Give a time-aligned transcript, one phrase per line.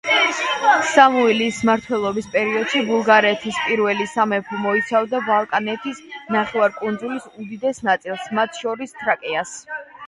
[0.91, 6.03] სამუილის მმართველობის პერიოდში ბულგარეთის პირველი სამეფო მოიცავდა ბალკანეთის
[6.39, 9.57] ნახევარკუნძულის უდიდეს ნაწილს, მათ შორის თრაკიას.